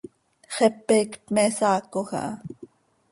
[0.55, 2.23] Xepe iicp me saacoj aha.